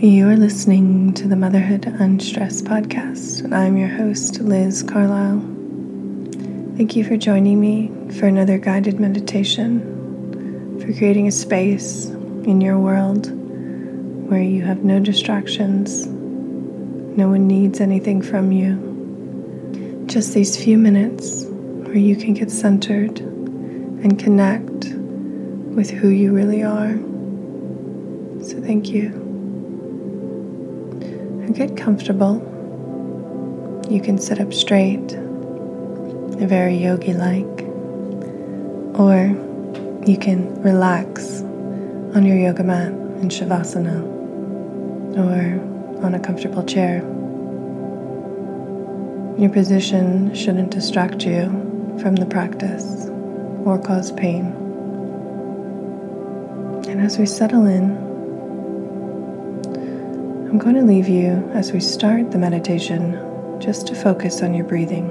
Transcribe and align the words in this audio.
You 0.00 0.28
are 0.28 0.36
listening 0.36 1.12
to 1.14 1.26
the 1.26 1.34
Motherhood 1.34 1.84
Unstressed 1.84 2.66
podcast, 2.66 3.42
and 3.42 3.52
I'm 3.52 3.76
your 3.76 3.88
host, 3.88 4.38
Liz 4.38 4.84
Carlisle. 4.84 5.40
Thank 6.76 6.94
you 6.94 7.02
for 7.02 7.16
joining 7.16 7.60
me 7.60 7.90
for 8.12 8.28
another 8.28 8.58
guided 8.58 9.00
meditation, 9.00 9.80
for 10.80 10.92
creating 10.96 11.26
a 11.26 11.32
space 11.32 12.04
in 12.44 12.60
your 12.60 12.78
world 12.78 13.32
where 14.30 14.40
you 14.40 14.62
have 14.62 14.84
no 14.84 15.00
distractions, 15.00 16.06
no 16.06 17.28
one 17.28 17.48
needs 17.48 17.80
anything 17.80 18.22
from 18.22 18.52
you. 18.52 20.04
Just 20.06 20.32
these 20.32 20.56
few 20.56 20.78
minutes 20.78 21.44
where 21.46 21.98
you 21.98 22.14
can 22.14 22.34
get 22.34 22.52
centered 22.52 23.18
and 23.18 24.16
connect 24.16 24.94
with 25.74 25.90
who 25.90 26.10
you 26.10 26.32
really 26.32 26.62
are. 26.62 26.92
So, 28.44 28.62
thank 28.62 28.90
you 28.90 29.27
get 31.52 31.76
comfortable. 31.76 32.36
You 33.88 34.00
can 34.00 34.18
sit 34.18 34.40
up 34.40 34.52
straight, 34.52 35.12
very 36.38 36.76
yogi 36.76 37.12
like, 37.14 37.44
or 38.98 39.34
you 40.06 40.16
can 40.18 40.60
relax 40.62 41.40
on 42.14 42.24
your 42.24 42.36
yoga 42.36 42.64
mat 42.64 42.88
in 42.88 43.28
Shavasana 43.28 44.02
or 45.16 46.04
on 46.04 46.14
a 46.14 46.20
comfortable 46.20 46.64
chair. 46.64 46.98
Your 49.38 49.50
position 49.50 50.34
shouldn't 50.34 50.70
distract 50.70 51.24
you 51.24 51.44
from 52.02 52.16
the 52.16 52.26
practice 52.26 53.06
or 53.64 53.78
cause 53.78 54.12
pain. 54.12 54.46
And 56.88 57.00
as 57.00 57.18
we 57.18 57.26
settle 57.26 57.66
in, 57.66 58.07
I'm 60.48 60.56
going 60.56 60.76
to 60.76 60.82
leave 60.82 61.10
you 61.10 61.50
as 61.52 61.72
we 61.72 61.80
start 61.80 62.30
the 62.30 62.38
meditation 62.38 63.60
just 63.60 63.86
to 63.88 63.94
focus 63.94 64.40
on 64.40 64.54
your 64.54 64.64
breathing. 64.64 65.10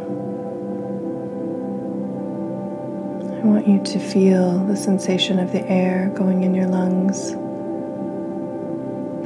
I 3.43 3.45
want 3.45 3.67
you 3.67 3.79
to 3.83 3.99
feel 3.99 4.57
the 4.65 4.75
sensation 4.75 5.37
of 5.37 5.51
the 5.51 5.61
air 5.69 6.11
going 6.15 6.41
in 6.41 6.55
your 6.55 6.65
lungs, 6.65 7.33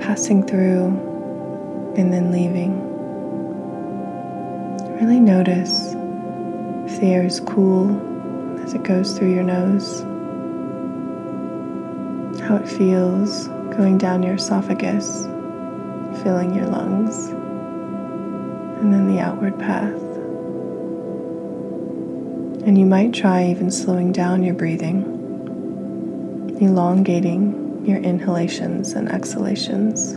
passing 0.05 0.45
through, 0.45 0.87
and 1.95 2.11
then 2.11 2.33
leaving. 2.33 2.81
Really 4.99 5.21
notice 5.21 5.93
if 6.91 6.99
the 6.99 7.07
air 7.07 7.23
is 7.23 7.39
cool 7.39 8.59
as 8.65 8.73
it 8.73 8.83
goes 8.83 9.17
through 9.17 9.33
your 9.33 9.43
nose, 9.43 10.01
how 12.41 12.57
it 12.57 12.67
feels 12.67 13.47
going 13.77 13.97
down 13.97 14.23
your 14.23 14.35
esophagus 14.35 15.25
filling 16.23 16.55
your 16.55 16.67
lungs, 16.67 17.27
and 18.81 18.93
then 18.93 19.07
the 19.13 19.19
outward 19.19 19.57
path. 19.59 20.01
And 22.65 22.77
you 22.77 22.85
might 22.85 23.13
try 23.13 23.47
even 23.49 23.71
slowing 23.71 24.11
down 24.11 24.43
your 24.43 24.53
breathing, 24.53 25.03
elongating 26.61 27.83
your 27.85 27.97
inhalations 27.97 28.93
and 28.93 29.11
exhalations. 29.11 30.11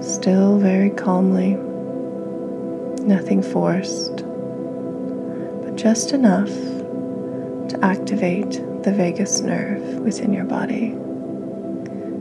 Still 0.00 0.58
very 0.58 0.90
calmly, 0.90 1.56
nothing 3.04 3.42
forced, 3.42 4.24
but 5.64 5.74
just 5.74 6.12
enough 6.12 6.48
to 7.68 7.78
activate 7.82 8.52
the 8.84 8.92
vagus 8.92 9.40
nerve 9.40 9.82
within 10.00 10.32
your 10.32 10.44
body. 10.44 10.90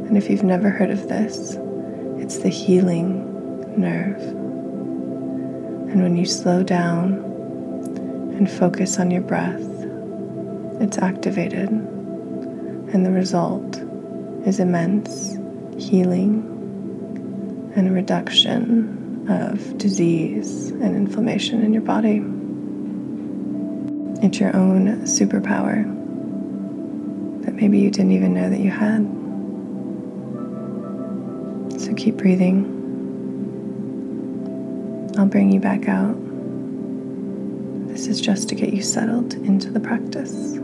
And 0.08 0.18
if 0.18 0.30
you've 0.30 0.44
never 0.44 0.70
heard 0.70 0.90
of 0.90 1.08
this, 1.08 1.58
it's 2.20 2.38
the 2.40 2.50
healing 2.50 3.24
nerve. 3.80 4.22
And 5.92 6.04
when 6.04 6.18
you 6.18 6.26
slow 6.26 6.64
down 6.64 7.14
and 8.38 8.50
focus 8.50 9.00
on 9.00 9.12
your 9.12 9.22
breath, 9.22 9.62
it's 10.82 10.98
activated. 10.98 11.70
And 11.70 13.06
the 13.06 13.12
result 13.12 13.78
is 14.46 14.60
immense 14.60 15.38
healing 15.78 16.54
and 17.76 17.94
reduction 17.94 19.26
of 19.30 19.78
disease 19.78 20.70
and 20.70 20.96
inflammation 20.96 21.64
in 21.64 21.74
your 21.74 21.82
body. 21.82 22.24
It's 24.26 24.40
your 24.40 24.56
own 24.56 25.02
superpower 25.04 25.84
that 27.46 27.54
maybe 27.56 27.80
you 27.80 27.92
didn't 27.92 28.12
even 28.12 28.34
know 28.34 28.50
that 28.50 28.60
you 28.60 28.72
had. 28.72 29.17
So 31.78 31.94
keep 31.94 32.18
breathing. 32.18 32.74
I'll 35.18 35.26
bring 35.26 35.52
you 35.52 35.60
back 35.60 35.88
out. 35.88 36.16
This 37.88 38.08
is 38.08 38.20
just 38.20 38.50
to 38.50 38.56
get 38.56 38.74
you 38.74 38.82
settled 38.82 39.34
into 39.34 39.70
the 39.72 39.80
practice. 39.80 40.58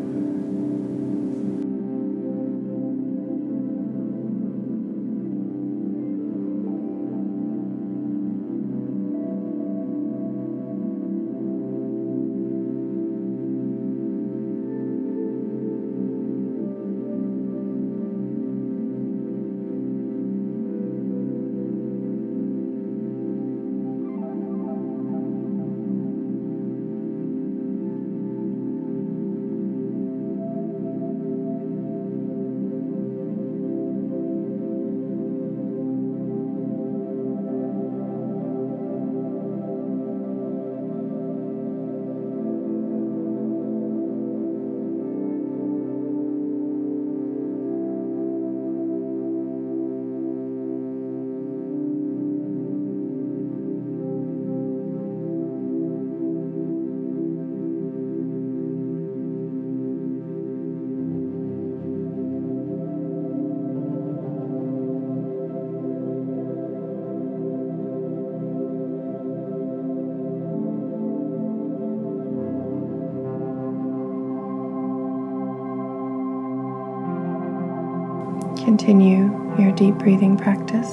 Continue 78.57 79.57
your 79.59 79.71
deep 79.73 79.95
breathing 79.95 80.37
practice. 80.37 80.89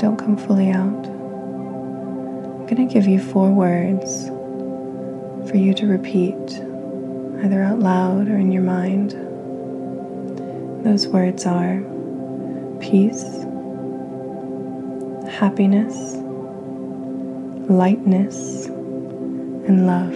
Don't 0.00 0.16
come 0.18 0.36
fully 0.36 0.70
out. 0.70 1.06
I'm 1.06 2.66
going 2.66 2.88
to 2.88 2.92
give 2.92 3.06
you 3.06 3.18
four 3.20 3.50
words 3.50 4.26
for 5.48 5.56
you 5.56 5.74
to 5.74 5.86
repeat, 5.86 6.34
either 7.44 7.62
out 7.62 7.80
loud 7.80 8.28
or 8.28 8.36
in 8.36 8.52
your 8.52 8.62
mind. 8.62 9.12
Those 10.84 11.06
words 11.08 11.46
are 11.46 11.80
peace, 12.80 13.22
happiness, 15.32 16.14
lightness, 17.68 18.66
and 18.66 19.86
love. 19.86 20.14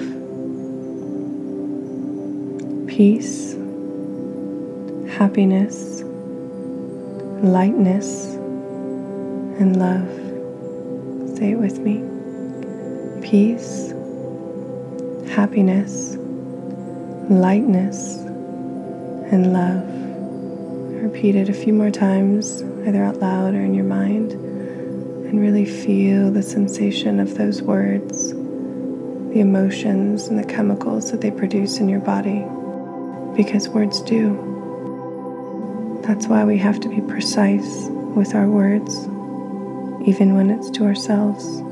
Peace, 2.88 3.54
happiness, 5.18 6.02
lightness, 7.44 8.36
and 9.60 9.76
love. 9.78 10.08
Say 11.36 11.50
it 11.50 11.58
with 11.58 11.78
me 11.78 12.02
peace, 13.20 13.92
happiness, 15.30 16.16
lightness, 17.28 18.16
and 19.30 19.52
love. 19.52 19.84
Repeat 21.02 21.36
it 21.36 21.50
a 21.50 21.52
few 21.52 21.74
more 21.74 21.90
times, 21.90 22.62
either 22.86 23.04
out 23.04 23.18
loud 23.18 23.54
or 23.54 23.60
in 23.60 23.74
your 23.74 23.84
mind, 23.84 24.32
and 24.32 25.38
really 25.38 25.66
feel 25.66 26.30
the 26.30 26.42
sensation 26.42 27.20
of 27.20 27.34
those 27.36 27.60
words, 27.60 28.30
the 28.32 29.40
emotions 29.40 30.28
and 30.28 30.38
the 30.38 30.44
chemicals 30.44 31.10
that 31.10 31.20
they 31.20 31.30
produce 31.30 31.76
in 31.78 31.90
your 31.90 32.00
body, 32.00 32.42
because 33.36 33.68
words 33.68 34.00
do. 34.00 34.53
That's 36.06 36.26
why 36.26 36.44
we 36.44 36.58
have 36.58 36.80
to 36.80 36.88
be 36.90 37.00
precise 37.00 37.88
with 38.14 38.34
our 38.34 38.46
words, 38.46 39.06
even 40.06 40.34
when 40.34 40.50
it's 40.50 40.68
to 40.72 40.84
ourselves. 40.84 41.62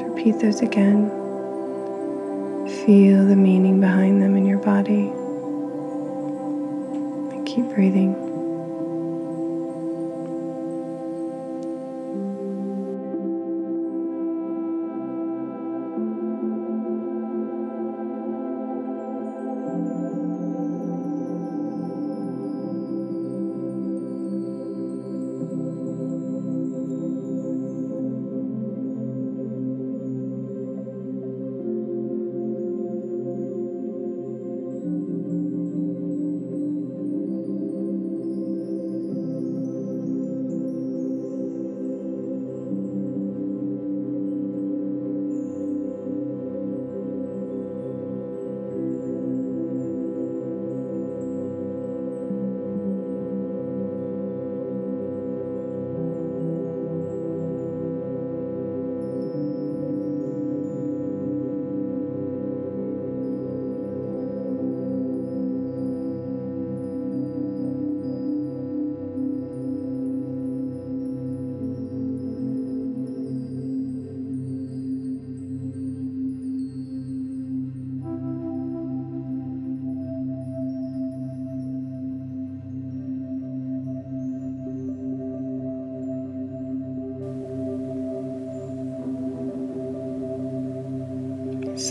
Repeat 0.00 0.38
those 0.38 0.60
again. 0.60 1.10
Feel 2.86 3.26
the 3.26 3.34
meaning 3.34 3.80
behind 3.80 4.22
them 4.22 4.36
in 4.36 4.46
your 4.46 4.58
body. 4.58 5.10
And 7.34 7.44
keep 7.44 7.66
breathing. 7.74 8.23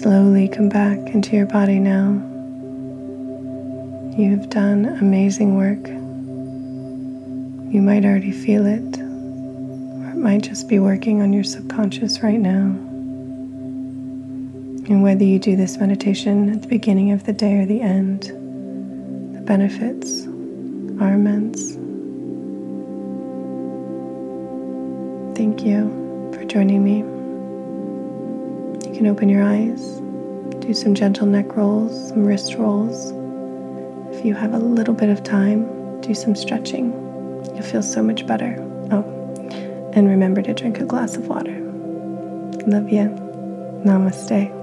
Slowly 0.03 0.49
come 0.49 0.67
back 0.67 0.97
into 1.15 1.33
your 1.33 1.45
body 1.45 1.79
now. 1.79 2.09
You 4.17 4.31
have 4.31 4.49
done 4.49 4.83
amazing 4.99 5.55
work. 5.55 5.87
You 7.73 7.81
might 7.81 8.03
already 8.03 8.33
feel 8.33 8.65
it, 8.65 8.99
or 8.99 10.09
it 10.09 10.17
might 10.17 10.41
just 10.41 10.67
be 10.67 10.77
working 10.77 11.21
on 11.21 11.31
your 11.31 11.45
subconscious 11.45 12.21
right 12.21 12.37
now. 12.37 12.63
And 14.91 15.03
whether 15.03 15.23
you 15.23 15.39
do 15.39 15.55
this 15.55 15.77
meditation 15.77 16.49
at 16.49 16.63
the 16.63 16.67
beginning 16.67 17.11
of 17.11 17.23
the 17.23 17.31
day 17.31 17.59
or 17.59 17.65
the 17.65 17.79
end, 17.79 18.23
the 18.23 19.41
benefits 19.41 20.25
are 21.01 21.13
immense. 21.13 21.75
Thank 25.37 25.63
you 25.63 25.87
for 26.33 26.43
joining 26.43 26.83
me. 26.83 27.12
Can 29.03 29.11
open 29.11 29.27
your 29.27 29.43
eyes, 29.43 29.99
do 30.61 30.73
some 30.73 30.95
gentle 30.95 31.27
neck 31.27 31.57
rolls, 31.57 32.07
some 32.07 32.25
wrist 32.25 32.55
rolls. 32.55 33.11
If 34.15 34.23
you 34.23 34.33
have 34.33 34.53
a 34.53 34.59
little 34.59 34.93
bit 34.93 35.09
of 35.09 35.23
time, 35.23 35.99
do 35.99 36.15
some 36.15 36.37
stretching. 36.37 36.93
You'll 37.53 37.63
feel 37.63 37.83
so 37.83 38.01
much 38.01 38.25
better. 38.25 38.55
Oh, 38.91 39.03
and 39.91 40.07
remember 40.07 40.41
to 40.43 40.53
drink 40.53 40.79
a 40.79 40.85
glass 40.85 41.17
of 41.17 41.27
water. 41.27 41.51
Love 42.65 42.87
you. 42.87 43.09
Namaste. 43.83 44.62